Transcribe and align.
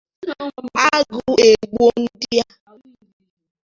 Agụụ 0.87 1.31
egbuo 1.49 1.89
ndị 2.01 2.27
a 2.43 2.47